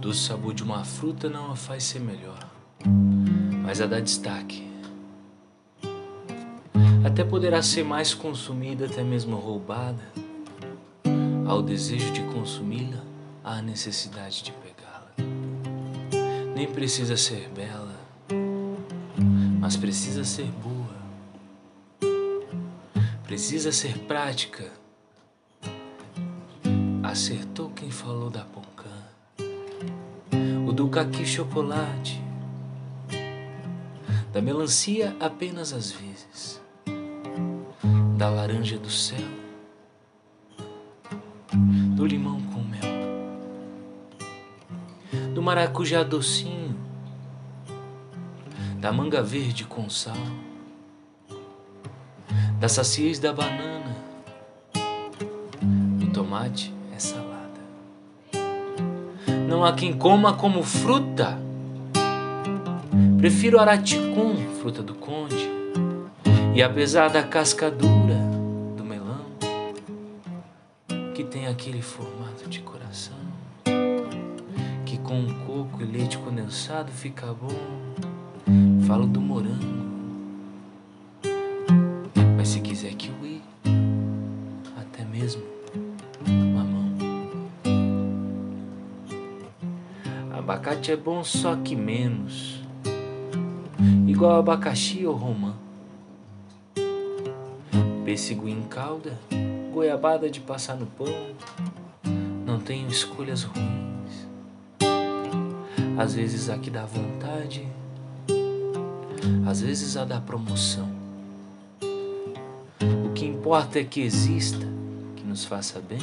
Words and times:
doce 0.00 0.20
sabor 0.20 0.54
de 0.54 0.62
uma 0.62 0.82
fruta 0.82 1.28
não 1.28 1.52
a 1.52 1.56
faz 1.56 1.84
ser 1.84 2.00
melhor, 2.00 2.48
mas 3.62 3.82
a 3.82 3.86
dá 3.86 4.00
destaque. 4.00 4.66
Até 7.04 7.22
poderá 7.22 7.60
ser 7.62 7.84
mais 7.84 8.14
consumida, 8.14 8.86
até 8.86 9.02
mesmo 9.02 9.36
roubada. 9.36 10.02
Ao 11.46 11.60
desejo 11.60 12.12
de 12.12 12.22
consumi-la, 12.22 13.02
há 13.44 13.56
a 13.56 13.62
necessidade 13.62 14.42
de 14.42 14.52
pegá-la. 14.52 15.12
Nem 16.54 16.66
precisa 16.66 17.16
ser 17.16 17.50
bela, 17.50 18.00
mas 19.60 19.76
precisa 19.76 20.24
ser 20.24 20.50
boa. 20.62 21.00
Precisa 23.24 23.70
ser 23.70 23.98
prática. 23.98 24.70
Acertou 27.02 27.70
quem 27.70 27.90
falou 27.90 28.30
da 28.30 28.44
Poncã, 28.44 28.59
o 30.70 30.72
do 30.72 30.86
caqui 30.86 31.26
chocolate, 31.26 32.22
da 34.32 34.40
melancia 34.40 35.16
apenas 35.18 35.72
às 35.72 35.90
vezes, 35.90 36.62
da 38.16 38.30
laranja 38.30 38.78
do 38.78 38.88
céu, 38.88 39.18
do 41.96 42.06
limão 42.06 42.40
com 42.40 42.60
mel, 42.62 42.80
do 45.34 45.42
maracujá 45.42 46.04
docinho, 46.04 46.78
da 48.78 48.92
manga 48.92 49.24
verde 49.24 49.64
com 49.64 49.90
sal, 49.90 50.14
da 52.60 52.68
saciez 52.68 53.18
da 53.18 53.32
banana, 53.32 53.96
do 55.98 56.12
tomate 56.12 56.72
é 56.94 56.98
salada. 57.00 57.29
Não 59.50 59.64
há 59.64 59.72
quem 59.72 59.92
coma 59.92 60.32
como 60.34 60.62
fruta. 60.62 61.36
Prefiro 63.18 63.58
araticum, 63.58 64.36
fruta 64.60 64.80
do 64.80 64.94
conde, 64.94 65.50
e 66.54 66.62
apesar 66.62 67.10
da 67.10 67.24
casca 67.24 67.68
dura 67.68 68.14
do 68.76 68.84
melão, 68.84 69.26
que 71.16 71.24
tem 71.24 71.48
aquele 71.48 71.82
formato 71.82 72.48
de 72.48 72.60
coração, 72.60 73.18
que 74.86 74.96
com 74.98 75.26
coco 75.44 75.82
e 75.82 75.84
leite 75.84 76.16
condensado 76.16 76.92
fica 76.92 77.26
bom, 77.26 77.48
falo 78.86 79.04
do 79.04 79.20
morango. 79.20 79.90
Mas 82.36 82.48
se 82.48 82.60
quiser 82.60 82.94
kiwi, 82.94 83.29
até 83.29 83.29
Abacate 90.50 90.90
é 90.90 90.96
bom, 90.96 91.22
só 91.22 91.54
que 91.54 91.76
menos. 91.76 92.60
Igual 94.08 94.40
abacaxi 94.40 95.06
ou 95.06 95.14
romã. 95.14 95.54
Pêssego 98.04 98.48
em 98.48 98.60
calda, 98.62 99.16
goiabada 99.72 100.28
de 100.28 100.40
passar 100.40 100.74
no 100.74 100.86
pão. 100.86 101.06
Não 102.44 102.58
tenho 102.58 102.88
escolhas 102.88 103.44
ruins. 103.44 104.26
Às 105.96 106.16
vezes 106.16 106.50
a 106.50 106.58
que 106.58 106.68
dá 106.68 106.84
vontade, 106.84 107.68
às 109.46 109.60
vezes 109.60 109.96
a 109.96 110.04
da 110.04 110.20
promoção. 110.20 110.88
O 113.06 113.12
que 113.14 113.24
importa 113.24 113.78
é 113.78 113.84
que 113.84 114.00
exista, 114.00 114.66
que 115.14 115.22
nos 115.24 115.44
faça 115.44 115.80
bem, 115.80 116.02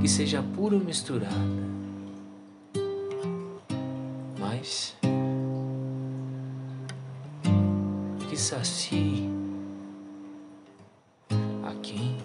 que 0.00 0.08
seja 0.08 0.42
pura 0.56 0.74
ou 0.74 0.82
misturada. 0.82 1.78
Mas 4.58 4.96
que 8.28 8.36
sacie 8.36 9.30
a 11.64 11.72
quem 11.80 12.16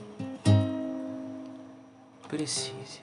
precise. 2.27 3.01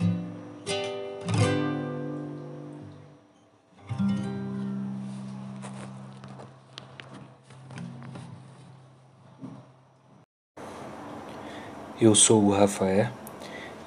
Eu 12.00 12.16
sou 12.16 12.47
o 12.47 12.50
Rafael 12.50 13.10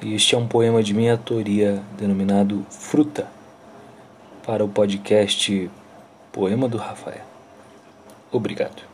e 0.02 0.14
este 0.14 0.36
é 0.36 0.38
um 0.38 0.48
poema 0.48 0.82
de 0.82 0.94
minha 0.94 1.12
autoria 1.12 1.84
denominado 1.98 2.66
Fruta 2.70 3.43
para 4.46 4.64
o 4.64 4.70
podcast 4.70 5.70
Poema 6.32 6.68
do 6.68 6.78
Rafael. 6.78 7.22
Obrigado. 8.32 8.93